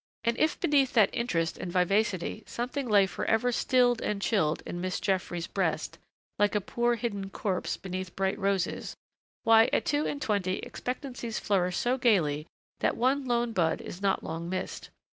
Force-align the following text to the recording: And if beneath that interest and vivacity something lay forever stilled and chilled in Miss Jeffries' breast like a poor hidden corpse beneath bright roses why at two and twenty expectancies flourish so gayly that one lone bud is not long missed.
And 0.23 0.35
if 0.39 0.59
beneath 0.59 0.93
that 0.93 1.11
interest 1.13 1.59
and 1.59 1.71
vivacity 1.71 2.43
something 2.47 2.89
lay 2.89 3.05
forever 3.05 3.51
stilled 3.51 4.01
and 4.01 4.19
chilled 4.19 4.63
in 4.65 4.81
Miss 4.81 4.99
Jeffries' 4.99 5.45
breast 5.45 5.99
like 6.39 6.55
a 6.55 6.59
poor 6.59 6.95
hidden 6.95 7.29
corpse 7.29 7.77
beneath 7.77 8.15
bright 8.15 8.39
roses 8.39 8.95
why 9.43 9.69
at 9.71 9.85
two 9.85 10.07
and 10.07 10.19
twenty 10.19 10.57
expectancies 10.63 11.37
flourish 11.37 11.77
so 11.77 11.99
gayly 11.99 12.47
that 12.79 12.97
one 12.97 13.25
lone 13.25 13.53
bud 13.53 13.79
is 13.79 14.01
not 14.01 14.23
long 14.23 14.49
missed. 14.49 14.89